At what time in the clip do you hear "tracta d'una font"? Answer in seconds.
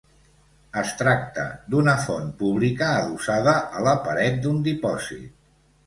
1.01-2.33